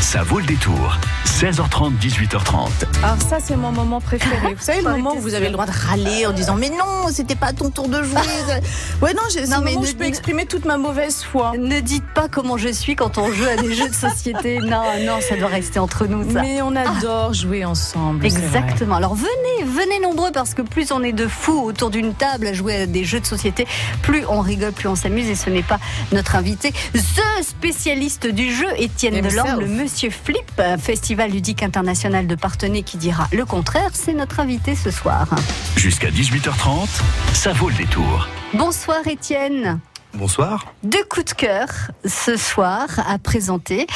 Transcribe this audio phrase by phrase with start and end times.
[0.00, 0.96] Ça vaut le détour.
[1.26, 2.68] 16h30, 18h30.
[3.02, 4.54] Alors ça, c'est mon moment préféré.
[4.54, 7.08] Vous savez, le moment où vous avez le droit de râler en disant mais non,
[7.10, 8.20] c'était pas ton tour de jouer.
[9.02, 11.22] ouais, non, c'est Non, le mais moment où ne- je peux exprimer toute ma mauvaise
[11.22, 11.52] foi.
[11.58, 14.60] Ne dites pas comment je suis quand on joue à des jeux de société.
[14.66, 16.40] Non, non, ça doit rester entre nous, ça.
[16.40, 18.24] Mais on adore jouer ensemble.
[18.24, 18.94] Exactement.
[18.96, 22.52] Alors venez, venez nombreux parce que plus on est de fous autour d'une table à
[22.52, 23.66] jouer à des jeux de société,
[24.02, 25.78] plus on rigole, plus on s'amuse et ce n'est pas
[26.12, 29.20] notre invité, the spécialiste du jeu, Étienne.
[29.20, 34.40] Delorme, le Monsieur Flip, Festival ludique international de Partenay qui dira le contraire, c'est notre
[34.40, 35.28] invité ce soir.
[35.76, 36.88] Jusqu'à 18h30,
[37.32, 38.26] ça vaut le détour.
[38.52, 39.78] Bonsoir Étienne.
[40.14, 40.64] Bonsoir.
[40.82, 41.68] Deux coups de cœur
[42.06, 43.86] ce soir à présenter.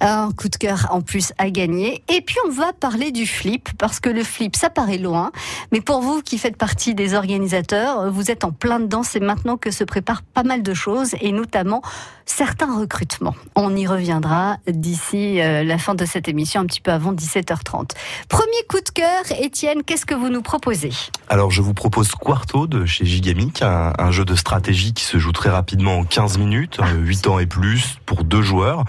[0.00, 2.02] Un coup de cœur en plus à gagner.
[2.08, 5.32] Et puis on va parler du flip parce que le flip ça paraît loin.
[5.72, 9.02] Mais pour vous qui faites partie des organisateurs, vous êtes en plein dedans.
[9.02, 11.80] C'est maintenant que se préparent pas mal de choses et notamment
[12.26, 13.34] certains recrutements.
[13.56, 17.90] On y reviendra d'ici euh, la fin de cette émission, un petit peu avant 17h30.
[18.28, 20.92] Premier coup de cœur, Étienne, qu'est-ce que vous nous proposez?
[21.28, 25.18] Alors je vous propose Quarto de chez Gigamic, un, un jeu de stratégie qui se
[25.18, 28.84] joue très rapidement en 15 minutes, Ah, euh, 8 ans et plus pour deux joueurs.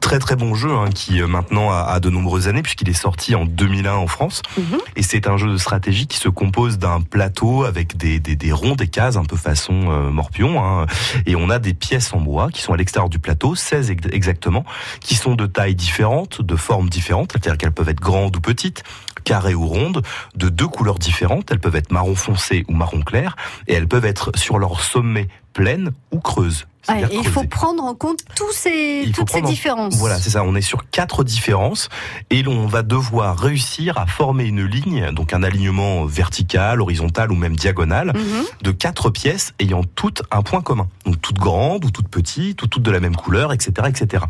[0.00, 2.92] Très très bon jeu hein, qui euh, maintenant a, a de nombreuses années puisqu'il est
[2.94, 4.42] sorti en 2001 en France.
[4.56, 4.78] Mhm.
[4.96, 8.52] Et c'est un jeu de stratégie qui se compose d'un plateau avec des, des, des
[8.52, 10.64] ronds, des cases un peu façon euh, morpion.
[10.64, 10.86] Hein.
[11.26, 14.08] Et on a des pièces en bois qui sont à l'extérieur du plateau, 16 ex-
[14.12, 14.64] exactement,
[15.00, 18.84] qui sont de tailles différentes, de formes différentes, c'est-à-dire qu'elles peuvent être grandes ou petites,
[19.24, 20.02] carrées ou rondes,
[20.36, 21.50] de deux couleurs différentes.
[21.50, 23.34] Elles peuvent être marron foncé ou marron clair,
[23.66, 26.66] et elles peuvent être sur leur sommet pleines ou.
[26.88, 29.96] Ah, et Il faut prendre en compte tous ces, toutes ces en- différences.
[29.96, 30.44] Voilà, c'est ça.
[30.44, 31.88] On est sur quatre différences
[32.30, 37.34] et l'on va devoir réussir à former une ligne, donc un alignement vertical, horizontal ou
[37.34, 38.44] même diagonal, Mhm.
[38.62, 40.86] de quatre pièces ayant toutes un point commun.
[41.06, 44.22] Donc toutes grandes ou toutes petites ou toutes de la même couleur, etc., etc.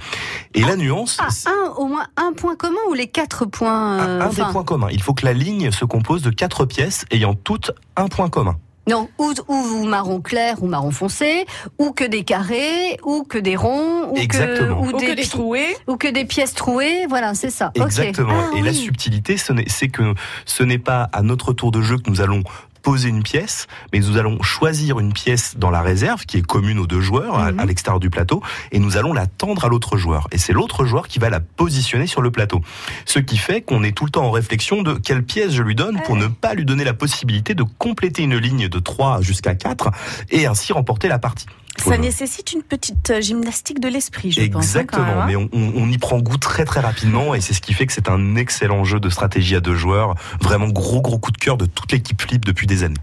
[0.55, 4.08] Et la nuance, Ah, un, au moins un point commun ou les quatre points un,
[4.08, 4.88] euh, un enfin, des points communs.
[4.92, 8.56] Il faut que la ligne se compose de quatre pièces ayant toutes un point commun.
[8.89, 11.45] Non, ou, ou marron clair ou marron foncé,
[11.79, 14.80] ou que des carrés, ou que des ronds, ou Exactement.
[14.80, 17.07] que, ou Ou des, que des ou que des pièces trouées.
[17.08, 17.73] Voilà, c'est ça.
[17.75, 18.33] Exactement.
[18.52, 20.14] Ah, et la subtilité, ce n'est- c'est que
[20.45, 22.42] ce n'est pas à notre tour de jeu que nous allons
[22.86, 26.79] poser une pièce, mais nous allons choisir une pièce dans la réserve qui est commune
[26.79, 27.58] aux deux joueurs à- Mhm.
[27.58, 30.29] à, l'extérieur du plateau et nous allons la tendre à l'autre joueur.
[30.30, 32.61] Et c'est l'autre joueur qui va la positionner sur le plateau.
[33.05, 35.75] Ce qui fait qu'on est tout le temps en réflexion de quelle pièce je lui
[35.75, 39.57] donne pour ne pas lui donner la possibilité de compléter une ligne de 3 jusqu'à
[39.57, 39.91] 4
[40.30, 41.46] et ainsi remporter la partie.
[41.79, 42.03] Ça Voilà.
[42.03, 44.55] nécessite une petite euh, gymnastique de l'esprit, je pense.
[44.55, 45.25] hein, Exactement, quand même, hein.
[45.27, 47.87] mais on, on- on y prend goût très très rapidement et c'est ce qui fait
[47.87, 50.14] que c'est un excellent jeu de stratégie à deux joueurs.
[50.41, 52.97] Vraiment gros gros coup de cœur de toute l'équipe Flip depuis des années.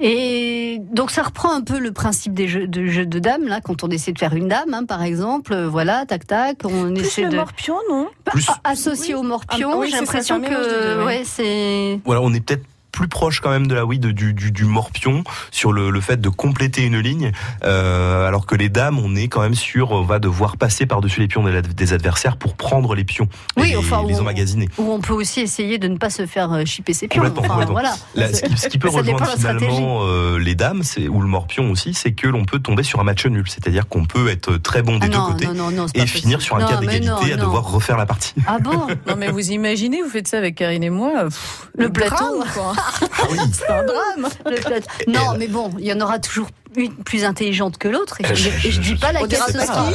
[0.00, 3.60] Et donc ça reprend un peu le principe des jeux de, jeux de dames, là,
[3.60, 5.52] quand on essaie de faire une dame, hein, par exemple.
[5.52, 8.08] euh, Voilà, tac tac, on Plus essaie le de morpion, non?
[8.24, 9.20] Plus, Ah, associé Oui.
[9.20, 9.70] au morpion.
[9.74, 11.04] Ah, oui, J'ai l'impression que ouais.
[11.04, 12.64] ouais, c'est voilà, on est peut-être
[12.98, 15.22] plus proche quand même de la oui de- du, du, du morpion
[15.52, 17.30] sur le, le fait de compléter une ligne
[17.64, 21.00] euh, alors que les dames on est quand même sur on va devoir passer par
[21.00, 24.16] dessus les pions des, des adversaires pour prendre les pions et Oui, les, enfin, les
[24.16, 27.06] on- emmagasiner Ou on peut aussi essayer de ne pas se faire euh, chipper ses
[27.06, 27.22] pions.
[27.22, 27.72] Complètement, Enfin, complètement.
[27.74, 27.94] voilà.
[28.16, 31.70] Là, ce, qui, ce qui peut rejoindre finalement euh, les dames, c'est ou le morpion
[31.70, 34.82] aussi, c'est que l'on peut tomber sur un match nul, c'est-à-dire qu'on peut être très
[34.82, 36.42] bon des Ah deux non, côtés non, non, non, c'est et finir possible.
[36.42, 37.44] sur un cas d'égalité à non.
[37.44, 38.34] devoir refaire la partie.
[38.46, 41.88] Ah bon Non, mais vous imaginez, vous faites ça avec Karine et moi, pff, Le
[41.90, 42.16] plateau.
[42.16, 42.72] drame, quoi.
[42.88, 44.28] Ah oui, C'est un drame.
[44.46, 48.20] Le plat- Non, mais bon, il y en aura toujours une plus intelligente que l'autre.
[48.20, 49.86] Et, je, et je dis pas laquelle ce sera.
[49.90, 49.94] qui.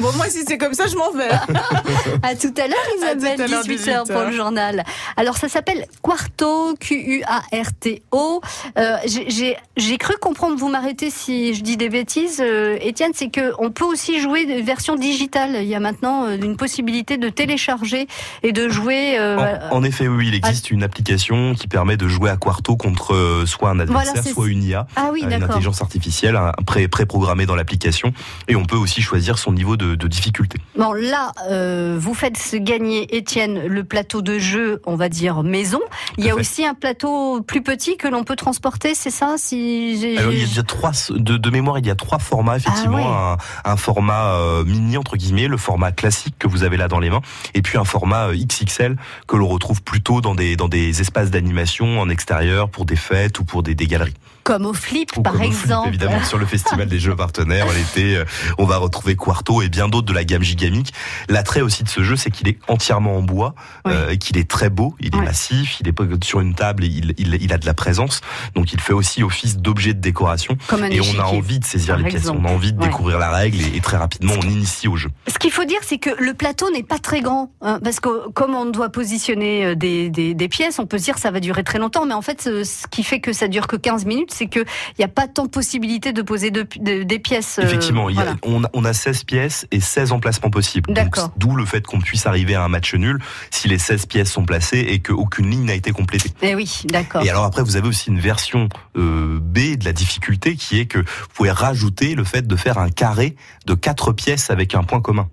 [0.00, 1.28] Bon, moi, si c'est comme ça, je m'en vais.
[2.22, 4.30] À tout à l'heure, Isabelle, tout à l'heure, 18h pour 18h.
[4.30, 4.84] le journal.
[5.16, 8.40] Alors, ça s'appelle Quarto, Q-U-A-R-T-O.
[8.78, 13.70] Euh, j'ai- cru comprendre, vous m'arrêtez si je dis des bêtises, euh, Étienne, c'est qu'on
[13.70, 15.56] peut aussi jouer de version digitale.
[15.56, 18.06] Il y a maintenant euh, une possibilité de télécharger
[18.42, 19.18] et de jouer.
[19.18, 19.36] euh,
[19.70, 23.14] En, en effet, oui, il existe une application qui permet de jouer à quarto contre
[23.14, 26.88] euh, soit un adversaire, Voilà, soit une IA, Ah oui, euh, une intelligence artificielle pré-
[26.88, 28.12] pré-programmée dans l'application,
[28.48, 30.58] et on peut aussi choisir son niveau de, de difficulté.
[30.76, 35.80] Bon, là, euh, vous faites gagner, Étienne, le plateau de jeu, on va dire maison.
[36.18, 40.16] Il y a aussi un plateau plus petit que l'on peut transporter, c'est ça si
[40.18, 43.36] Alors, il y a trois de, de mémoire, il y a trois formats effectivement, Ah
[43.64, 46.98] un, un format euh, mini entre guillemets, le format classique que vous avez là dans
[47.00, 47.20] les mains,
[47.54, 48.96] et puis un format euh, XXL
[49.26, 53.38] que l'on retrouve plutôt dans des dans des espaces d'animation en extérieur pour des fêtes
[53.40, 54.14] ou pour des, des galeries.
[54.50, 55.90] Comme au flip, par exemple.
[55.90, 58.24] évidemment, sur le Festival des Jeux Partenaires, l'été, euh,
[58.58, 60.92] on va retrouver Quarto et bien d'autres de la gamme gigamique.
[61.28, 63.54] L'attrait aussi de ce jeu, c'est qu'il est entièrement en bois,
[63.86, 67.14] euh, qu'il est très beau, il est massif, il est sur une table et il,
[67.16, 68.22] il, a de la présence.
[68.56, 70.56] Donc il fait aussi office d'objet de décoration.
[70.90, 73.56] et on a envie de saisir les pièces, on a envie de découvrir la règle
[73.72, 75.10] et, très rapidement on initie au jeu.
[75.28, 78.28] Ce qu'il faut dire, c'est que le plateau n'est pas très grand, hein, parce que
[78.30, 81.30] comme on doit positionner euh, des, des, des, pièces, on peut se dire que ça
[81.30, 84.06] va durer très longtemps, mais en fait, ce qui fait que ça dure que 15
[84.06, 84.64] minutes, c'est qu'il
[84.98, 86.66] n'y a pas tant de possibilités de poser de,
[87.02, 87.58] des pièces.
[87.58, 88.06] Euh, Effectivement,
[88.42, 90.92] on, a, on, a, 16 pièces et 16 emplacements possibles.
[91.36, 93.18] D'où le fait qu'on puisse arriver à un match nul
[93.50, 96.30] si les 16 pièces sont placées et qu'aucune ligne n'a été complétée.
[96.42, 97.22] Eh oui, d'accord.
[97.22, 100.86] Et alors après, vous avez aussi une version euh, B de la difficulté qui est
[100.86, 104.84] que vous pouvez rajouter le fait de faire un carré de quatre pièces avec un
[104.84, 105.28] point commun.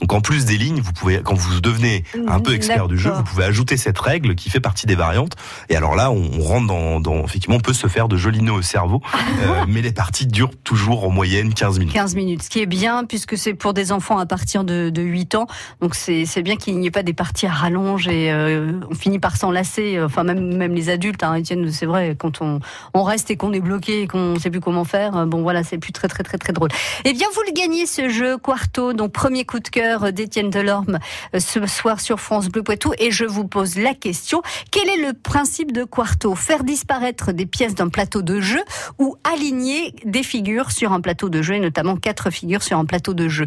[0.00, 3.10] Donc en plus des lignes, vous pouvez, quand vous devenez un peu expert du jeu,
[3.10, 5.34] vous pouvez ajouter cette règle qui fait partie des variantes.
[5.68, 8.52] Et alors là, on rentre dans, dans effectivement, on peut se faire de jolis nœuds
[8.52, 11.94] au cerveau, euh, mais les parties durent toujours en moyenne 15 minutes.
[11.94, 15.02] 15 minutes, ce qui est bien puisque c'est pour des enfants à partir de, de
[15.02, 15.46] 8 ans.
[15.80, 19.18] Donc c'est bien qu'il n'y ait pas des parties à rallonge et euh, on finit
[19.18, 20.00] par s'enlacer.
[20.02, 22.60] Enfin même même les adultes, hein, Étienne, c'est vrai, quand on,
[22.92, 25.62] on reste et qu'on est bloqué et qu'on ne sait plus comment faire, bon voilà,
[25.64, 26.70] c'est plus très très très très drôle.
[27.04, 30.98] Eh bien, vous le gagnez ce jeu Quarto, donc premier coup de cœur d'Étienne Delorme
[31.34, 35.06] euh, ce soir sur France Bleu Poitou et je vous pose la question quel est
[35.06, 36.34] le principe de Quarto?
[36.34, 38.60] Faire disparaître des pièces d'un plateau de jeu
[38.98, 42.84] ou aligner des figures sur un plateau de jeu et notamment quatre figures sur un
[42.84, 43.46] plateau de jeu?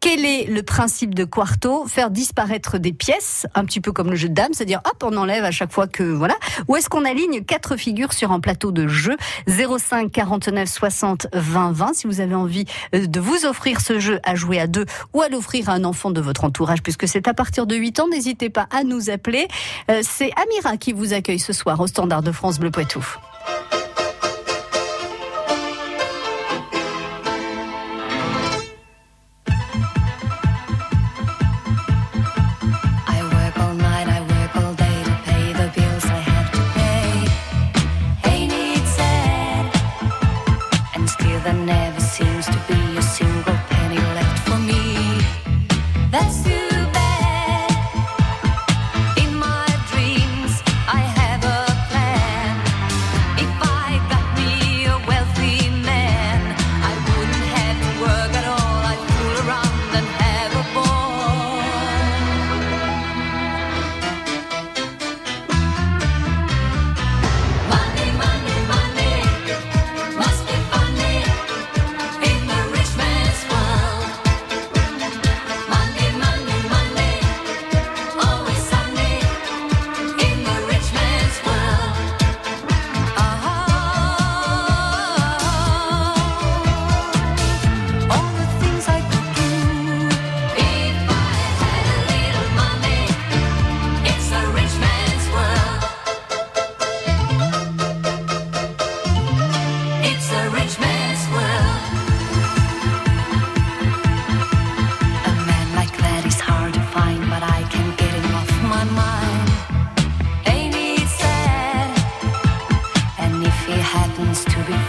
[0.00, 1.86] Quel est le principe de Quarto?
[1.86, 5.16] Faire disparaître des pièces, un petit peu comme le jeu de dames, c'est-à-dire hop on
[5.16, 6.34] enlève à chaque fois que voilà,
[6.68, 9.16] ou est-ce qu'on aligne quatre figures sur un plateau de jeu?
[9.48, 12.64] 05 49 60 20 20 si vous avez envie
[12.94, 15.84] euh, de vous offrir ce jeu à jouer à deux ou à l'offrir à un
[15.84, 18.08] enfant de votre entourage, puisque c'est à partir de 8 ans.
[18.08, 19.48] N'hésitez pas à nous appeler.
[19.90, 23.04] Euh, c'est Amira qui vous accueille ce soir au Standard de France Bleu Poitou.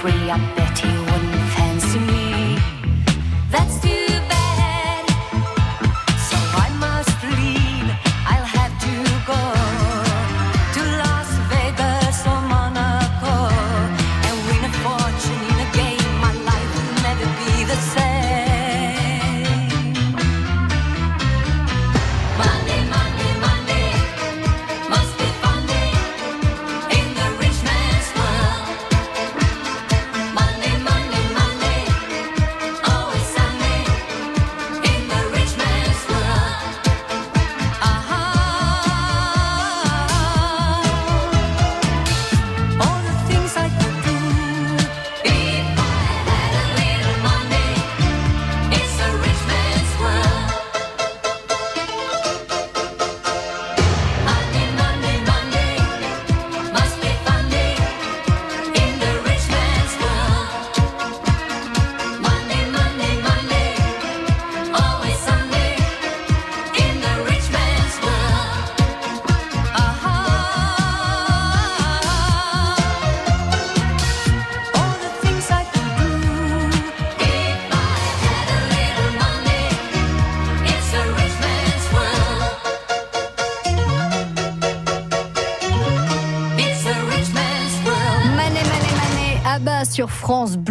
[0.01, 0.70] free, I bet.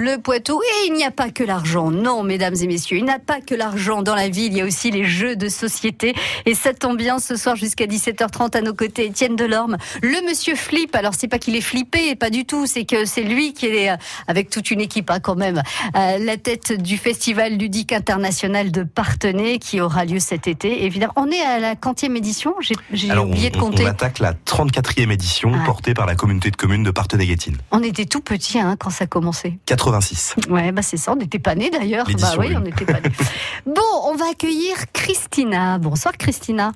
[0.00, 0.62] Bleu Poitou.
[0.62, 1.90] Et il n'y a pas que l'argent.
[1.90, 4.46] Non, mesdames et messieurs, il n'y a pas que l'argent dans la vie.
[4.46, 6.14] Il y a aussi les jeux de société.
[6.46, 10.96] Et cette ambiance ce soir jusqu'à 17h30 à nos côtés, Étienne Delorme, le monsieur Flip.
[10.96, 12.64] Alors, c'est pas qu'il est flippé, pas du tout.
[12.64, 15.62] C'est que c'est lui qui est, euh, avec toute une équipe, hein, quand même,
[15.94, 20.86] euh, la tête du Festival ludique international de Partenay qui aura lieu cet été.
[20.86, 22.54] Évidemment, on est à la quantième édition.
[22.60, 23.84] J'ai oublié de compter.
[23.84, 25.66] On attaque la 34e édition ah.
[25.66, 27.58] portée par la communauté de communes de Partenay-Guétine.
[27.70, 29.58] On était tout petit hein, quand ça a commencé.
[29.90, 30.36] 86.
[30.48, 31.12] Ouais, bah c'est ça.
[31.12, 32.06] On n'était pas nés d'ailleurs.
[32.06, 33.10] Bah oui, on n'était pas nés.
[33.66, 35.78] bon, on va accueillir Christina.
[35.78, 36.72] Bonsoir Christina.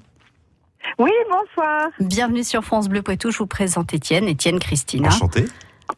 [0.99, 1.89] Oui, bonsoir.
[2.01, 3.31] Bienvenue sur France Bleu Poitou.
[3.31, 5.09] Je vous présente Étienne, Étienne Christina.
[5.09, 5.47] Enchantée.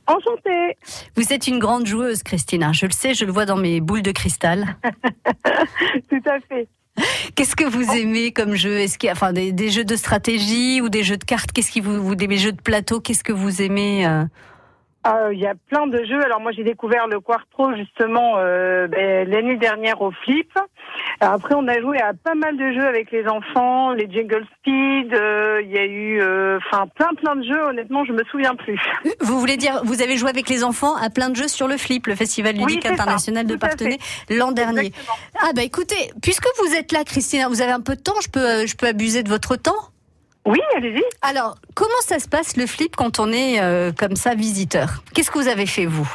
[0.06, 0.76] Enchantée.
[1.16, 2.72] Vous êtes une grande joueuse, Christina.
[2.72, 4.76] Je le sais, je le vois dans mes boules de cristal.
[6.10, 6.68] Tout à fait.
[7.34, 8.78] Qu'est-ce que vous aimez comme jeu?
[8.78, 11.52] Est-ce qu'il y a enfin, des, jeux de stratégie ou des jeux de cartes?
[11.52, 13.00] Qu'est-ce qui vous, vous des jeux de plateau?
[13.00, 14.24] Qu'est-ce que vous aimez euh
[15.08, 16.20] ah, il y a plein de jeux.
[16.24, 20.50] Alors moi j'ai découvert le Quartro justement euh, ben, l'année dernière au Flip.
[21.20, 25.14] Après on a joué à pas mal de jeux avec les enfants, les Jungle Speed.
[25.14, 27.62] Euh, il y a eu, euh, enfin plein plein de jeux.
[27.68, 28.80] Honnêtement je me souviens plus.
[29.20, 31.76] Vous voulez dire vous avez joué avec les enfants à plein de jeux sur le
[31.76, 33.98] Flip, le Festival ludique international de Partenay
[34.28, 34.92] l'an dernier.
[35.40, 38.20] Ah bah écoutez, puisque vous êtes là, Christina, vous avez un peu de temps.
[38.20, 39.76] Je peux je peux abuser de votre temps?
[40.46, 41.02] Oui, allez-y.
[41.22, 45.02] Alors, comment ça se passe le flip quand on est euh, comme ça visiteur?
[45.12, 46.08] Qu'est-ce que vous avez fait vous?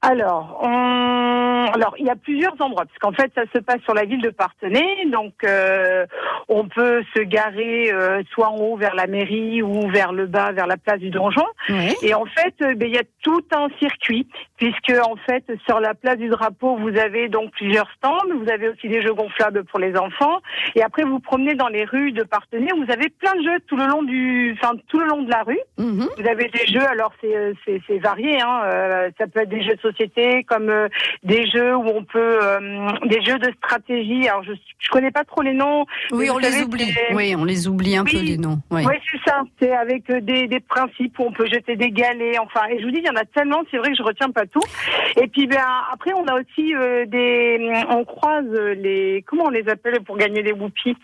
[0.00, 4.04] Alors, alors il y a plusieurs endroits, parce qu'en fait ça se passe sur la
[4.04, 6.06] ville de Partenay, donc euh,
[6.48, 10.52] on peut se garer euh, soit en haut vers la mairie ou vers le bas
[10.52, 11.44] vers la place du donjon.
[12.02, 15.80] Et en fait, euh, ben, il y a tout un circuit, puisque en fait sur
[15.80, 19.64] la place du drapeau vous avez donc plusieurs stands, vous avez aussi des jeux gonflables
[19.64, 20.40] pour les enfants,
[20.76, 23.76] et après vous promenez dans les rues de Partenay, vous avez plein de jeux tout
[23.76, 25.58] le long du, enfin tout le long de la rue.
[25.76, 26.08] Mhm.
[26.16, 27.52] Vous avez des jeux, alors c'est
[27.86, 30.88] c'est varié, hein, ça peut être des jeux de société, comme euh,
[31.22, 34.28] des jeux où on peut, euh, des jeux de stratégie.
[34.28, 35.84] Alors je je connais pas trop les noms.
[36.12, 36.94] Oui, on les oublie.
[37.12, 38.58] Oui, on les oublie un peu les noms.
[38.70, 39.42] Oui, c'est ça.
[39.60, 42.38] C'est avec euh, des, des principes où on peut jeter des galets.
[42.40, 43.62] Enfin, et je vous dis, il y en a tellement.
[43.70, 44.62] C'est vrai que je retiens pas tout.
[45.20, 45.60] Et puis ben
[45.92, 46.72] après, on a aussi
[47.06, 50.96] des, on croise les, comment on les appelle pour gagner des whoopies?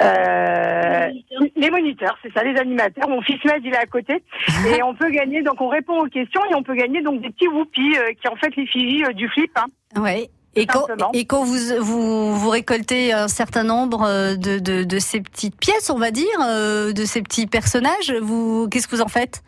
[0.00, 1.08] Euh,
[1.56, 3.08] Les moniteurs, c'est ça, les animateurs.
[3.08, 4.22] Mon fils Med, il est à côté
[4.76, 5.42] et on peut gagner.
[5.42, 8.36] Donc on répond aux questions et on peut gagner donc des petits whoopies qui en
[8.36, 9.50] fait l'effigie euh, du flip.
[9.56, 9.66] Hein.
[9.96, 10.28] Oui.
[10.56, 14.98] Et quand, et quand vous, vous, vous, récoltez un certain nombre euh, de, de, de,
[15.00, 19.02] ces petites pièces, on va dire, euh, de ces petits personnages, vous, qu'est-ce que vous
[19.02, 19.42] en faites?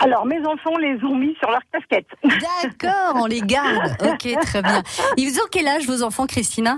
[0.00, 2.06] Alors, mes enfants les ont mis sur leur casquette.
[2.22, 3.96] D'accord, on les garde.
[4.02, 4.82] Ok, très bien.
[5.16, 6.76] Ils ont quel âge, vos enfants, Christina?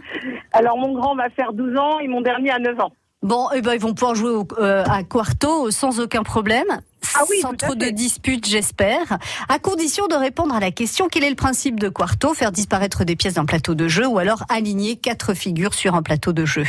[0.52, 2.92] Alors, mon grand va faire 12 ans et mon dernier a 9 ans.
[3.22, 6.80] Bon, eh ben, ils vont pouvoir jouer à Quarto sans aucun problème.
[7.14, 9.18] Ah oui, sans trop de disputes, j'espère.
[9.48, 12.32] À condition de répondre à la question quel est le principe de Quarto?
[12.32, 16.02] Faire disparaître des pièces d'un plateau de jeu ou alors aligner quatre figures sur un
[16.02, 16.64] plateau de jeu?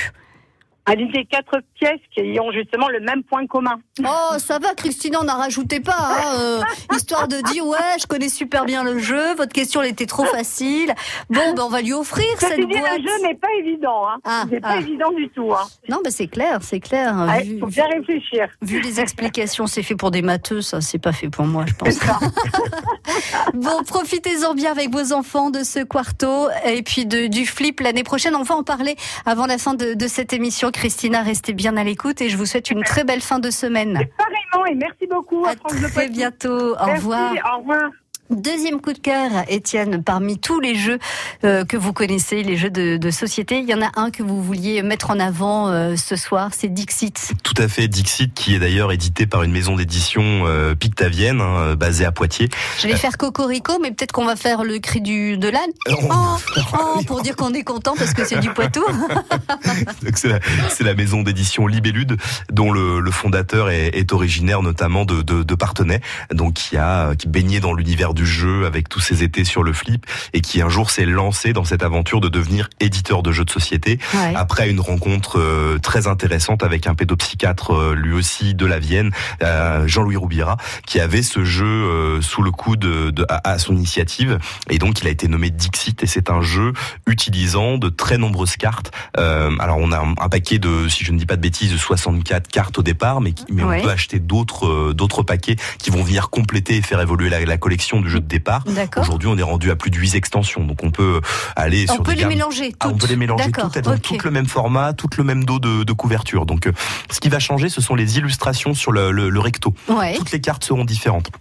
[0.85, 3.79] Aligner quatre pièces qui ont justement le même point commun.
[4.03, 6.61] Oh, ça va, Christina, on n'en rajoutait pas, hein, euh,
[6.95, 9.35] histoire de dire ouais, je connais super bien le jeu.
[9.35, 10.93] Votre question, elle était trop facile.
[11.29, 12.99] Bon, ben on va lui offrir cette boîte.
[12.99, 14.17] Le jeu n'est pas évident, hein.
[14.23, 14.77] Ah, c'est pas ah.
[14.79, 15.53] évident du tout.
[15.53, 15.67] Hein.
[15.87, 17.15] Non, ben c'est clair, c'est clair.
[17.45, 18.47] Il faut bien réfléchir.
[18.61, 21.73] Vu les explications, c'est fait pour des matheux, ça, c'est pas fait pour moi, je
[21.73, 21.99] pense.
[23.53, 28.03] bon, profitez-en bien avec vos enfants de ce quarto et puis de, du flip l'année
[28.03, 28.35] prochaine.
[28.35, 28.95] On va en parler
[29.25, 30.70] avant la fin de, de cette émission.
[30.71, 33.99] Christina, restez bien à l'écoute et je vous souhaite une très belle fin de semaine.
[34.17, 35.45] pareillement et merci beaucoup.
[35.45, 36.75] À, très bientôt.
[36.75, 37.33] Au revoir.
[37.53, 37.91] Au revoir.
[38.31, 40.99] Deuxième coup de cœur, Étienne, parmi tous les jeux
[41.43, 44.41] euh, que vous connaissez, les jeux de, société, il y en a un que vous
[44.41, 47.33] vouliez mettre en avant euh, ce soir, c'est Dixit.
[47.43, 51.75] Tout à fait, Dixit, qui est d'ailleurs édité par une maison d'édition euh, pictavienne, hein,
[51.75, 52.49] basée à Poitiers.
[52.79, 55.71] Je vais faire Cocorico, mais peut-être qu'on va faire le cri du de l'âne.
[55.89, 56.37] Oh,
[56.73, 58.83] oh, pour dire qu'on est content parce que c'est du Poitou.
[60.15, 62.15] c'est la, maison d'édition Libellude,
[62.49, 65.99] dont le, fondateur est, originaire notamment de, de, de Partenay,
[66.33, 69.73] donc qui a qui baignait dans l'univers du jeu avec tous ses étés sur le
[69.73, 73.45] flip et qui un jour s'est lancé dans cette aventure de devenir éditeur de jeux
[73.45, 73.99] de société
[74.35, 79.11] après une rencontre euh, très intéressante avec un pédopsychiatre euh, lui aussi de la Vienne,
[79.43, 84.39] euh, Jean-Louis Roubira, qui avait ce jeu sous le coude de, à, son initiative.
[84.69, 86.73] Et donc il a été nommé Dixit et c'est un jeu
[87.07, 88.91] utilisant de très nombreuses cartes.
[89.15, 92.47] alors on a un, paquet de, si je ne dis pas de bêtises, de 64
[92.49, 96.77] cartes au départ, mais, mais on peut acheter d'autres d'autres paquets qui vont venir compléter
[96.77, 98.63] et faire évoluer la, la collection du jeu de départ.
[98.97, 101.21] Aujourd'hui, on est rendu à plus de 8 extensions, donc on peut
[101.55, 102.73] aller on sur peut les mélanger.
[102.79, 105.45] Ah, on peut les mélanger toutes, elles ont toutes le même format, toutes le même
[105.45, 106.45] dos de, couverture.
[106.45, 106.71] Donc, euh,
[107.11, 109.73] ce qui va changer, ce sont les illustrations sur le, recto.
[110.17, 111.31] Toutes les cartes seront différentes.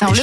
[0.00, 0.14] Alors,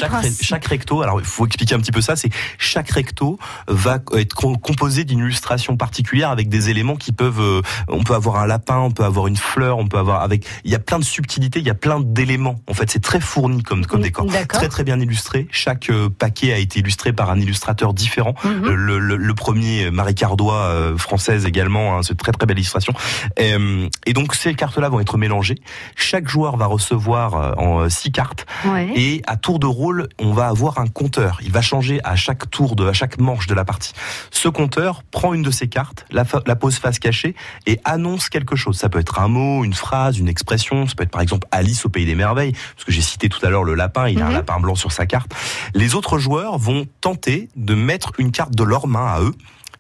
[0.42, 4.34] chaque, recto, alors il faut expliquer un petit peu ça, c'est chaque recto va être
[4.34, 8.48] co- composé d'une illustration particulière avec des éléments qui peuvent, euh, on peut avoir un
[8.48, 11.04] lapin, on peut avoir une fleur, on peut avoir avec, il y a plein de
[11.04, 12.56] subtilités, il y a plein d'éléments.
[12.68, 14.26] En fait, c'est très fourni comme comme décor,
[14.60, 15.48] très très bien illustré.
[15.52, 18.34] Chaque euh, paquet a été illustré par un illustrateur différent.
[18.44, 18.70] Mhm.
[18.70, 22.94] Le, le- le premier, Marie Cardois, euh, française également, hein, c'est très très belle illustration.
[23.40, 25.58] Euh, et donc ces cartes-là vont être mélangées.
[25.96, 28.92] Chaque joueur va recevoir euh, en euh, six cartes Ouais.
[28.96, 31.40] et à tour de rôle, on va avoir un compteur.
[31.44, 33.94] Il va changer à chaque tour de, à chaque manche de la partie.
[34.32, 38.78] Ce compteur prend une de ces cartes, la pose face cachée et annonce quelque chose.
[38.78, 40.88] Ça peut être un mot, une phrase, une expression.
[40.88, 43.46] Ça peut être par exemple Alice au pays des merveilles, parce que j'ai cité tout
[43.46, 44.08] à l'heure le lapin.
[44.08, 44.36] Il a un Mhm.
[44.36, 45.34] lapin blanc sur sa carte.
[45.74, 49.34] Les autres joueurs vont tenter de mettre une carte de leur main à eux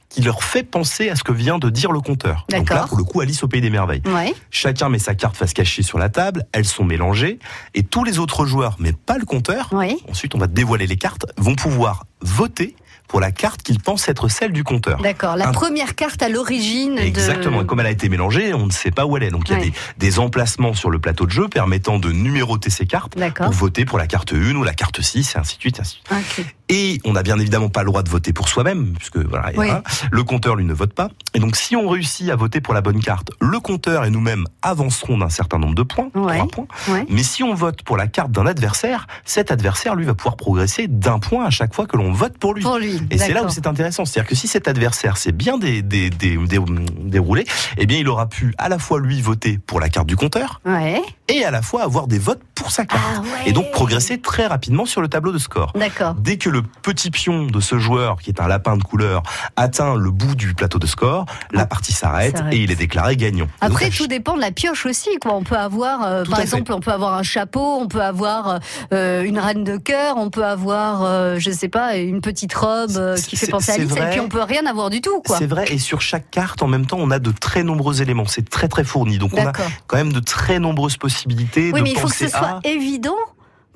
[0.09, 2.45] qui leur fait penser à ce que vient de dire le compteur.
[2.49, 4.01] Donc là, pour le coup, Alice au pays des merveilles.
[4.07, 4.33] Ouais.
[4.51, 7.39] Chacun met sa carte face cachée sur la table, elles sont mélangées,
[7.73, 9.97] et tous les autres joueurs, mais pas le compteur, Ouais.
[10.09, 12.75] ensuite on va dévoiler les cartes, vont pouvoir voter
[13.09, 15.01] pour la carte qu'ils pensent être celle du compteur.
[15.01, 15.37] D'accord.
[15.37, 16.99] La Un- première carte à l'origine de.
[17.01, 17.61] Exactement.
[17.61, 19.29] Et comme elle a été mélangée, on ne sait pas où elle est.
[19.29, 22.69] Donc il y a des, des emplacements sur le plateau de jeu permettant de numéroter
[22.69, 25.61] ces cartes pour voter pour la carte 1 ou la carte 6, et ainsi de
[25.61, 25.79] suite.
[25.79, 26.47] ainsi de suite.
[26.69, 29.67] Et on n'a bien évidemment pas le droit de voter pour soi-même, puisque voilà, Oui.
[30.11, 31.09] le compteur lui ne vote pas.
[31.33, 34.45] Et donc si on réussit à voter pour la bonne carte, le compteur et nous-mêmes
[34.61, 36.41] avancerons d'un certain nombre de points, Ouais.
[36.51, 36.67] points.
[36.89, 37.05] Ouais.
[37.09, 40.87] Mais si on vote pour la carte d'un adversaire, cet adversaire lui va pouvoir progresser
[40.87, 42.63] d'un point à chaque fois que l'on vote pour lui.
[42.63, 42.99] Pour lui.
[43.11, 46.09] Et c'est là où c'est intéressant, c'est-à-dire que si cet adversaire s'est bien dé- dé-
[46.09, 46.59] dé- dé-
[46.99, 47.45] déroulé,
[47.77, 50.59] eh bien il aura pu à la fois lui voter pour la carte du compteur
[50.65, 51.01] Ouais.
[51.29, 53.03] et à la fois avoir des votes pour sa carte.
[53.17, 53.49] Ah ouais.
[53.49, 55.71] Et donc progresser très rapidement sur le tableau de score.
[55.75, 56.15] D'accord.
[56.15, 59.23] Dès que le petit pion de ce joueur, qui est un lapin de couleur,
[59.55, 63.15] atteint le bout du plateau de score, la partie s'arrête Ah, et il est déclaré
[63.15, 63.45] gagnant.
[63.45, 65.17] Donc, Après, tout dépend de la pioche aussi.
[65.21, 65.33] Quoi.
[65.33, 66.43] On peut avoir, euh, par fait.
[66.43, 68.59] exemple, on peut avoir un chapeau, on peut avoir
[68.93, 72.91] euh, une reine de cœur, on peut avoir, euh, je sais pas, une petite robe
[72.97, 75.21] euh, qui fait penser à Alice, et puis on peut rien avoir du tout.
[75.37, 78.25] C'est vrai, et sur chaque carte, en même temps, on a de très nombreux éléments.
[78.25, 79.17] C'est très très fourni.
[79.17, 79.51] Donc on a
[79.87, 82.46] quand même de très nombreuses possibilités Oui, de mais il faut que penser ce soit
[82.63, 83.17] évident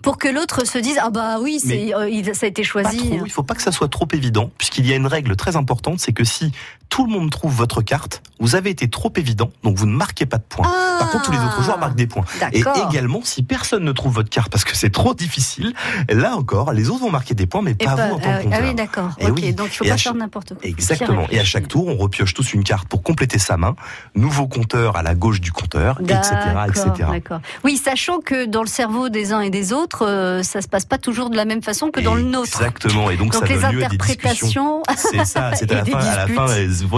[0.01, 2.97] pour que l'autre se dise ah bah oui, c'est, euh, ça a été choisi.
[2.97, 5.55] trop, il faut pas que ça soit trop évident, puisqu'il y a une règle très
[5.55, 6.51] importante, c'est que si
[6.89, 10.25] tout le monde trouve votre carte, vous avez été trop évident, donc vous ne marquez
[10.25, 10.67] pas de points.
[10.67, 10.97] Ah.
[10.99, 12.25] Par contre, tous les autres joueurs marquent des points.
[12.51, 15.73] Et également, si personne ne trouve votre carte parce que c'est trop difficile,
[16.09, 18.43] là encore, les autres vont marquer des points, mais pas pas- vous en tant que
[18.43, 18.59] compteur.
[18.61, 19.09] ah oui, d'accord.
[19.19, 19.53] Et Ok, oui.
[19.53, 20.67] donc il faut Et pas faire n'importe quoi.
[20.67, 21.25] Exactement.
[21.31, 23.75] Et à chaque tour, on repioche tous une carte pour compléter sa main.
[24.15, 26.33] Nouveau compteur à la gauche du compteur, etc.,
[26.67, 27.09] etc.
[27.63, 30.85] Oui, sachant que dans le cerveau des uns et des autres, euh, ça se passe
[30.85, 32.47] pas toujours de la même façon que dans le nôtre.
[32.61, 33.09] Exactement.
[33.09, 34.83] Et donc, Donc ça les donne lieu interprétations.
[34.95, 36.47] C'est ça, c'est à la des fin, à la fin,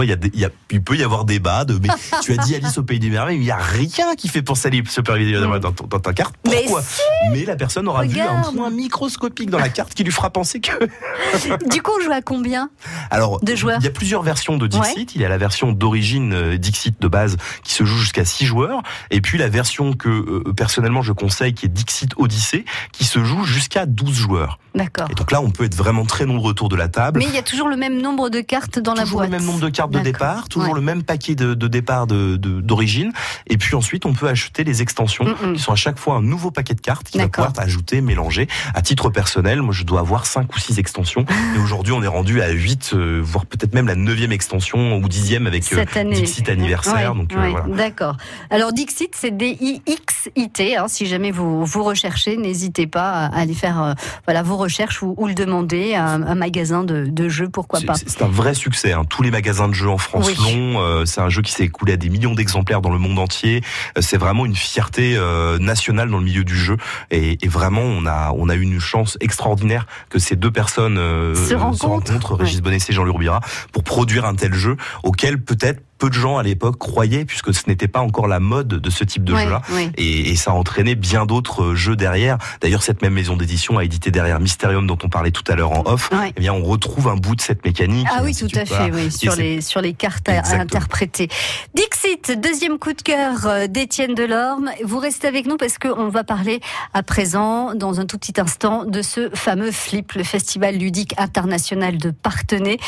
[0.02, 1.88] il y a il y a- il peut y avoir débat de, mais
[2.22, 4.42] tu as dit Alice au pays des merveilles, mais il n'y a rien qui fait
[4.42, 6.34] penser à Alice au pays des merveilles dans, ta carte.
[6.46, 6.82] Mais Pourquoi
[7.30, 8.54] Mais la personne aura vu un Regarde.
[8.56, 10.72] point microscopique dans la carte qui lui fera penser que.
[11.70, 12.70] Du coup, on joue à combien
[13.10, 13.78] Alors, De joueurs.
[13.80, 15.14] il y a plusieurs versions de Dixit.
[15.14, 18.46] Il y a la version d'origine euh, Dixit de base qui se joue jusqu'à 6
[18.46, 23.04] joueurs, et puis la version que euh, personnellement je conseille, qui est Dixit Odyssey, qui
[23.04, 24.58] se joue jusqu'à 12 joueurs.
[24.74, 25.08] D'accord.
[25.10, 27.20] Et donc là, on peut être vraiment très nombreux autour de la table.
[27.20, 29.30] Mais il y a toujours le même nombre de cartes dans la toujours boîte.
[29.30, 30.74] le même nombre de cartes de départ, toujours Ouais.
[30.80, 33.12] le même paquet de, de départ de- de- d'origine,
[33.46, 35.52] et puis ensuite on peut acheter les extensions Mm, mm.
[35.54, 38.48] qui sont à chaque fois un nouveau paquet de cartes qui va pouvoir ajouter, mélanger.
[38.74, 41.24] À titre personnel, moi je dois avoir 5 ou 6 extensions,
[41.56, 45.08] et aujourd'hui on est rendu à 8, euh, voire peut-être même la neuvième extension ou
[45.08, 45.84] dixième avec euh.
[46.12, 47.12] Dixit anniversaire.
[47.12, 47.66] Ouais, donc euh, voilà.
[47.68, 48.16] D'accord.
[48.50, 50.76] Alors Dixit, c'est D-I-X-I-T.
[50.76, 53.92] Hein, si jamais vous, vous recherchez, n'hésitez pas à aller faire euh,
[54.26, 57.80] voilà, vos recherches ou, ou le demander à un, un magasin de, de jeux, pourquoi
[57.80, 57.94] pas.
[57.94, 58.92] C'est un vrai succès.
[58.92, 59.04] Hein.
[59.08, 60.36] Tous les magasins de jeux en France Oui.
[60.38, 60.80] l'ont.
[60.80, 63.62] Euh, c'est un jeu qui s'est écoulé à des millions d'exemplaires dans le monde entier.
[63.96, 66.76] Euh, c'est vraiment une fierté euh, nationale dans le milieu du jeu.
[67.10, 70.98] Et, et vraiment, on a on a eu une chance extraordinaire que ces deux personnes
[70.98, 72.34] euh, Se rencontrent.
[72.34, 73.40] Régis Bonessé et Jean-Louis Roubira,
[73.72, 77.62] pour produire un tel jeu auquel peut-être peu de gens à l'époque croyaient, puisque ce
[77.68, 79.62] n'était pas encore la mode de ce type de Ouais, jeu-là.
[79.72, 79.90] ouais.
[79.96, 82.38] Et, et ça a entraîné bien d'autres euh, jeux derrière.
[82.60, 85.72] D'ailleurs, cette même maison d'édition a édité derrière Mysterium, dont on parlait tout à l'heure
[85.72, 86.10] en off.
[86.12, 86.32] Ouais.
[86.36, 88.06] Eh bien, on retrouve un bout de cette mécanique.
[88.10, 91.28] Ah et oui, tout à fait, oui, sur les, sur les cartes à, interpréter.
[91.74, 94.70] Dixit, deuxième coup de cœur euh, d'Étienne Delorme.
[94.84, 96.60] Vous restez avec nous parce qu'on va parler
[96.92, 101.98] à présent, dans un tout petit instant, de ce fameux FLIP, le Festival ludique international
[101.98, 102.78] de Partenay.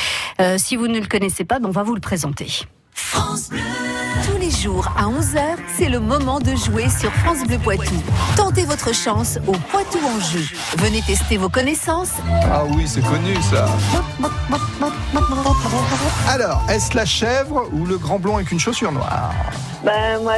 [0.41, 2.67] Euh, si vous ne le connaissez pas, ben, on va vous le présenter.
[2.97, 5.41] Tous les jours à 11h,
[5.77, 7.95] c'est le moment de jouer sur France Bleu Poitou.
[8.37, 10.43] Tentez votre chance au Poitou en jeu.
[10.79, 12.13] Venez tester vos connaissances.
[12.51, 13.69] Ah oui, c'est connu ça.
[16.29, 19.33] Alors, est-ce la chèvre ou le grand blond avec une chaussure noire?
[19.85, 20.35] Ben, moi,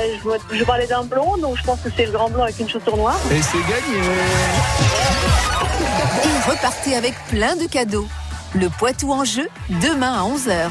[0.50, 2.68] je, je parlais d'un blond, donc je pense que c'est le grand blond avec une
[2.68, 3.18] chaussure noire.
[3.30, 4.02] Et c'est gagné
[6.24, 8.08] Et repartez avec plein de cadeaux.
[8.54, 10.70] Le Poitou en jeu, demain à 11h.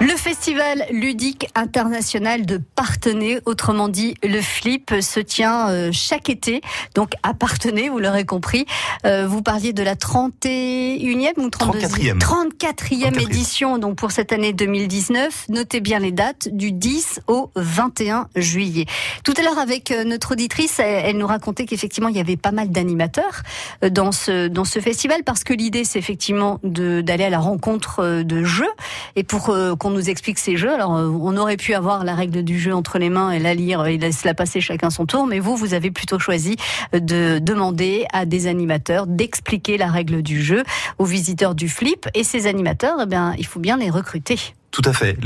[0.00, 6.60] Le festival ludique international de Partenay, autrement dit le FLIP, se tient euh, chaque été.
[6.94, 8.64] Donc à Partenay, vous l'aurez compris.
[9.06, 15.46] Euh, vous parliez de la 31e ou 32e 34e édition donc pour cette année 2019.
[15.48, 18.86] Notez bien les dates du 10 au 21 juillet.
[19.24, 22.52] Tout à l'heure avec euh, notre auditrice, elle, nous racontait qu'effectivement il y avait pas
[22.52, 23.42] mal d'animateurs
[23.90, 28.44] dans ce dans ce festival parce que l'idée c'est effectivement d'aller à la rencontre de
[28.44, 28.70] jeux
[29.16, 29.52] et pour
[29.88, 30.72] qu'on nous explique ces jeux.
[30.72, 33.54] Alors, euh, on aurait pu avoir la règle du jeu entre les mains et la
[33.54, 36.56] lire et laisser la passer chacun son tour, mais vous, vous avez plutôt choisi
[36.92, 40.62] de demander à des animateurs d'expliquer la règle du jeu
[40.98, 42.06] aux visiteurs du flip.
[42.14, 44.38] Et ces animateurs, eh bien, il faut bien les recruter.
[44.70, 45.16] Tout à fait.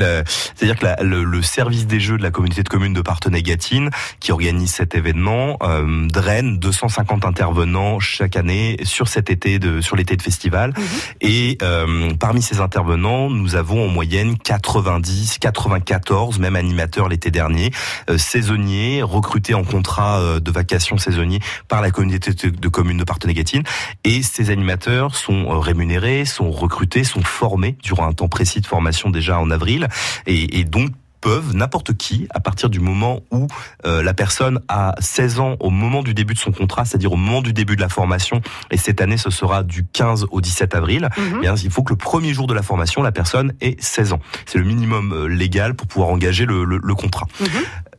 [0.55, 4.73] C'est-à-dire que le, service des jeux de la communauté de communes de Partenay-Gatine, qui organise
[4.73, 10.23] cet événement, euh, draine 250 intervenants chaque année sur cet été de sur l'été de
[10.23, 10.73] festival.
[10.77, 10.85] Mhm.
[11.21, 17.73] Et euh, parmi ces intervenants, nous avons en moyenne 90, 94, même animateurs l'été dernier,
[18.09, 22.99] euh, saisonniers recrutés en contrat euh, de vacation saisonnier par la communauté de, de communes
[22.99, 23.63] de Partenay-Gatine.
[24.05, 28.67] Et ces animateurs sont euh, rémunérés, sont recrutés, sont formés durant un temps précis de
[28.67, 29.89] formation déjà en avril,
[30.27, 30.91] et, et donc
[31.23, 33.47] peuvent, n'importe qui, à partir du moment où
[33.87, 37.17] euh, la personne a 16 ans au moment du début de son contrat, c'est-à-dire au
[37.17, 40.75] moment du début de la formation, et cette année ce sera du 15 au 17
[40.75, 41.35] avril, mhm.
[41.37, 44.13] eh bien, il faut que le premier jour de la formation, la personne ait 16
[44.15, 44.21] ans.
[44.47, 47.27] C'est le minimum euh, légal pour pouvoir engager le, le, le contrat.
[47.41, 47.49] Mhm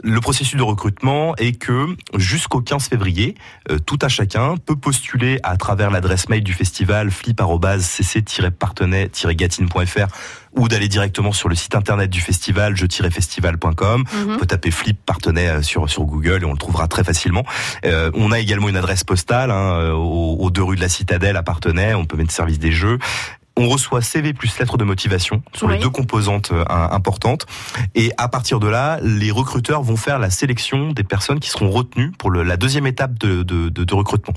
[0.03, 3.33] le processus de recrutement est que jusqu'au 15 février,
[3.71, 10.07] euh, tout à chacun peut postuler à travers l'adresse mail du festival flip-cc-partenay-gatine.fr
[10.55, 14.03] ou d'aller directement sur le site internet du festival je-festival.com.
[14.03, 14.29] Mhm.
[14.29, 17.43] On peut taper Flip Partenay euh, sur sur Google et on le trouvera très facilement.
[17.85, 21.43] Euh, on a également une adresse postale hein, aux, deux rues de la Citadelle à
[21.43, 21.93] Partenay.
[21.93, 22.97] On peut mettre service des jeux
[23.57, 27.45] on reçoit CV plus lettre de motivation sur les deux composantes euh, importantes.
[27.95, 31.69] Et à partir de là, les recruteurs vont faire la sélection des personnes qui seront
[31.69, 34.33] retenues pour la deuxième étape de, de, de, recrutement.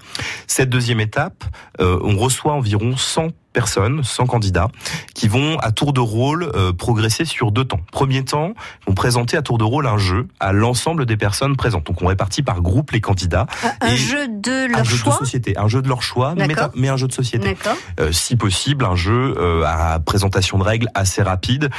[0.47, 1.45] Cette deuxième étape,
[1.81, 4.69] euh, on reçoit environ 100 personnes, 100 candidats,
[5.15, 7.81] qui vont à tour de rôle euh, progresser sur deux temps.
[7.91, 11.57] Premier temps, ils vont présenter à tour de rôle un jeu à l'ensemble des personnes
[11.57, 11.87] présentes.
[11.87, 13.47] Donc on répartit par groupe les candidats.
[13.81, 14.97] Un, jeu de leur un choix.
[14.99, 17.57] Jeu de société, un jeu de leur choix, mais, un jeu de société.
[17.99, 21.71] Euh, si possible, un jeu euh, à présentation de règles assez rapide.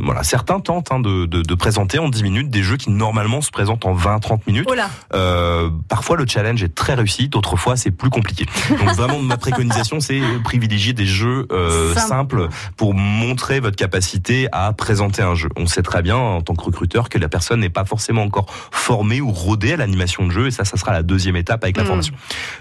[0.00, 3.40] Voilà, certains tentent hein, de, de, de, présenter en 10 minutes des jeux qui normalement
[3.40, 4.68] se présentent en 20-30 minutes.
[5.14, 8.46] Euh, parfois le challenge est très réussi, d'autres fois c'est plus compliqué.
[8.70, 14.72] Donc vraiment ma préconisation c'est privilégier des jeux euh, simples pour montrer votre capacité à
[14.72, 15.48] présenter un jeu.
[15.56, 18.46] On sait très bien en tant que recruteur que la personne n'est pas forcément encore
[18.70, 21.76] formée ou rodée à l'animation de jeu et ça, ça sera la deuxième étape avec
[21.76, 21.86] la hmm.
[21.86, 22.14] formation.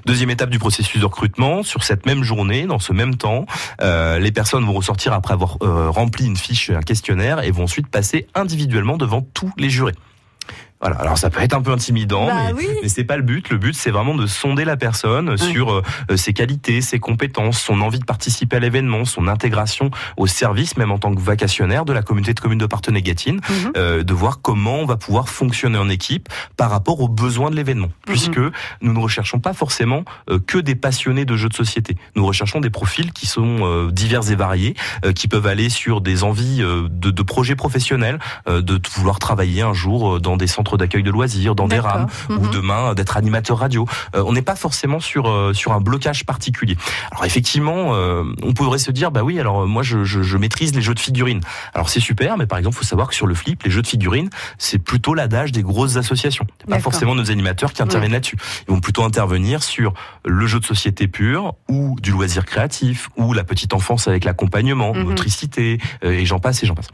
[0.06, 3.46] Deuxième étape du processus de recrutement, sur cette même journée, dans ce même temps,
[3.82, 7.64] euh, les personnes vont ressortir après avoir euh, rempli une fiche, un questionnaire et vont
[7.64, 9.96] ensuite passer individuellement devant tous les jurés.
[10.80, 13.50] Voilà, alors ça peut être un peu intimidant, bah mais, mais c'est pas le but.
[13.50, 15.82] Le but, c'est vraiment de sonder la personne sur euh,
[16.16, 20.92] ses qualités, ses compétences, son envie de participer à l'événement, son intégration au service, même
[20.92, 23.72] en tant que vacationnaire de la communauté de communes de Partenay-Gatine, mhm.
[23.76, 27.56] euh, de voir comment on va pouvoir fonctionner en équipe par rapport aux besoins de
[27.56, 27.94] l'événement, mhm.
[28.06, 28.40] puisque
[28.82, 31.98] nous ne recherchons pas forcément euh, que des passionnés de jeux de société.
[32.16, 34.76] Nous recherchons des profils qui sont divers et variés,
[35.16, 40.20] qui peuvent aller sur des envies de, de projets professionnels, de vouloir travailler un jour
[40.20, 42.52] dans des centres d'accueil de loisirs, dans des rames, ou mhm.
[42.52, 43.86] demain d'être animateur radio.
[44.16, 46.76] Euh, on n'est pas forcément sur euh, sur un blocage particulier.
[47.12, 50.74] Alors effectivement, euh, on pourrait se dire bah oui, alors moi je, je, je maîtrise
[50.76, 51.42] les jeux de figurines.
[51.74, 53.88] Alors c'est super, mais par exemple, faut savoir que sur le flip, les jeux de
[53.88, 56.48] figurines, c'est plutôt l'adage des grosses associations.
[56.68, 58.38] Pas forcément nos animateurs qui interviennent là-dessus.
[58.68, 59.94] Ils vont plutôt intervenir sur
[60.26, 64.94] le jeu de société pur ou du loisir créatif ou la petite enfance avec l'accompagnement,
[64.94, 65.04] mhm.
[65.04, 66.90] motricité et j'en passe et j'en passe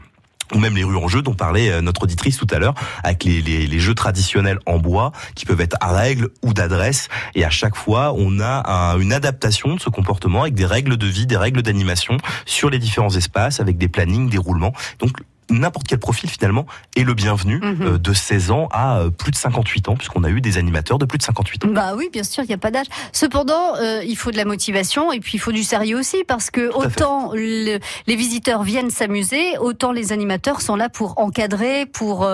[0.52, 3.24] ou même les rues en jeu dont parlait euh, notre auditrice tout à l'heure, avec
[3.24, 7.08] les, les, jeux traditionnels en bois qui peuvent être à règles ou d'adresse.
[7.34, 11.06] Et à chaque fois, on a une adaptation de ce comportement avec des règles de
[11.06, 14.72] vie, des règles d'animation sur les différents espaces, avec des plannings, des roulements.
[14.98, 15.18] Donc
[15.50, 17.82] n'importe quel profil finalement est le bienvenu mhm.
[17.82, 20.98] euh, de 16 ans à euh, plus de 58 ans puisqu'on a eu des animateurs
[20.98, 21.68] de plus de 58 ans.
[21.72, 22.86] Bah oui, bien sûr, il n'y a pas d'âge.
[23.12, 26.50] Cependant, euh, il faut de la motivation et puis il faut du sérieux aussi parce
[26.50, 32.28] que autant les visiteurs viennent s'amuser, autant les animateurs sont là pour encadrer, pour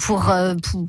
[0.00, 0.32] pour,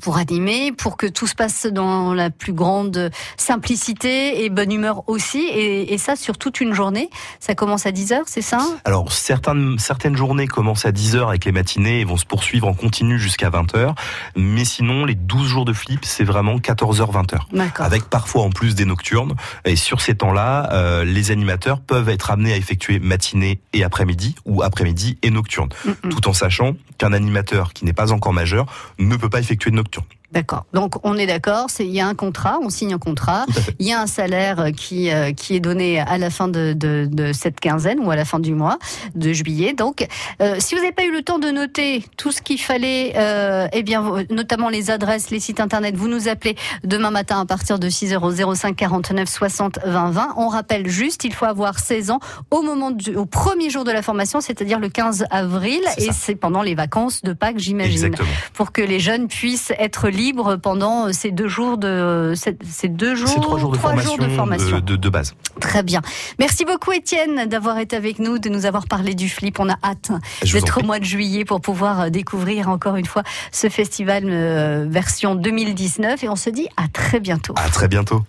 [0.00, 5.08] pour, animer, pour que tout se passe dans la plus grande simplicité et bonne humeur
[5.08, 7.10] aussi et, et ça sur toute une journée.
[7.40, 8.58] Ça commence à 10 heures, c'est ça?
[8.84, 12.66] Alors certaines certaines journées commencent à 10 heures avec les matinée et vont se poursuivre
[12.66, 13.94] en continu jusqu'à 20h.
[14.34, 17.38] Mais sinon, les 12 jours de flip, c'est vraiment 14h-20h.
[17.52, 17.86] D'accord.
[17.86, 19.34] Avec parfois en plus des nocturnes.
[19.64, 24.34] Et sur ces temps-là, euh, les animateurs peuvent être amenés à effectuer matinée et après-midi
[24.44, 25.68] ou après-midi et nocturne.
[25.84, 26.08] Mm, mm.
[26.08, 28.66] Tout en sachant qu'un animateur qui n'est pas encore majeur
[28.98, 30.06] ne peut pas effectuer de nocturne.
[30.32, 30.64] D'accord.
[30.72, 33.44] Donc on est d'accord, c'est il y a un contrat, on signe un contrat,
[33.78, 37.06] il y a un salaire qui euh, qui est donné à la fin de, de,
[37.10, 38.78] de cette quinzaine ou à la fin du mois
[39.14, 39.74] de juillet.
[39.74, 40.06] Donc
[40.40, 43.68] euh, si vous n'avez pas eu le temps de noter tout ce qu'il fallait, euh,
[43.74, 47.78] eh bien notamment les adresses, les sites internet, vous nous appelez demain matin à partir
[47.78, 50.28] de 6 h 05 49 60 20 20.
[50.38, 53.92] On rappelle juste, il faut avoir 16 ans au moment du, au premier jour de
[53.92, 58.14] la formation, c'est-à-dire le 15 avril, et c'est pendant les vacances de Pâques, j'imagine
[58.54, 60.21] pour que les jeunes puissent être libres
[60.62, 64.26] pendant euh, ces deux jours de ces ces deux jours, trois jours de formation, jours
[64.26, 64.76] de formation.
[64.76, 65.34] de- de- de base.
[65.60, 66.00] Très bien.
[66.38, 69.58] Merci beaucoup Étienne d'avoir été avec nous, de nous avoir parlé du flip.
[69.58, 70.10] On a hâte
[70.42, 74.86] d'être au mois de juillet pour pouvoir euh, découvrir encore une fois ce festival euh,
[74.88, 77.54] version 2019 et on se dit à très bientôt.
[77.56, 78.22] À très bientôt.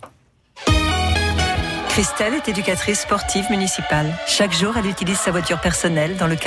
[1.89, 4.07] Christelle est éducatrice sportive municipale.
[4.25, 6.41] Chaque jour, elle utilise sa voiture personnelle dans le cadre